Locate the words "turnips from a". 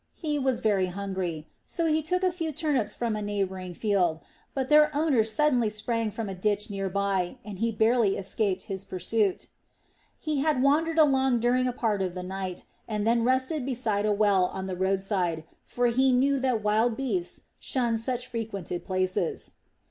2.51-3.21